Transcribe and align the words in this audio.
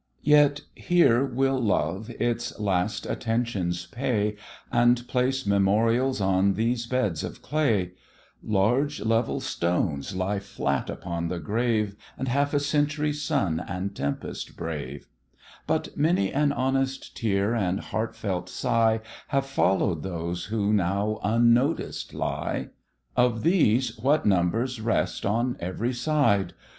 Yet, 0.23 0.61
here 0.73 1.23
will 1.23 1.61
Love 1.61 2.09
its 2.19 2.59
last 2.59 3.05
attentions 3.05 3.85
pay, 3.85 4.35
And 4.71 5.07
place 5.07 5.45
memorials 5.45 6.19
on 6.19 6.55
these 6.55 6.87
beds 6.87 7.23
of 7.23 7.43
clay; 7.43 7.91
Large 8.41 9.01
level 9.01 9.39
stones 9.41 10.15
lie 10.15 10.39
flat 10.39 10.89
upon 10.89 11.27
the 11.27 11.37
grave, 11.37 11.95
And 12.17 12.29
half 12.29 12.51
a 12.55 12.59
century's 12.59 13.21
sun 13.21 13.59
and 13.59 13.95
tempest 13.95 14.57
brave; 14.57 15.05
But 15.67 15.95
many 15.95 16.33
an 16.33 16.51
honest 16.51 17.15
tear 17.15 17.53
and 17.53 17.79
heartfelt 17.79 18.49
sigh 18.49 19.01
Have 19.27 19.45
follow'd 19.45 20.01
those 20.01 20.45
who 20.45 20.73
now 20.73 21.19
unnoticed 21.23 22.15
lie; 22.15 22.69
Of 23.15 23.43
these 23.43 23.95
what 23.99 24.25
numbers 24.25 24.81
rest 24.81 25.27
on 25.27 25.57
every 25.59 25.93
side! 25.93 26.53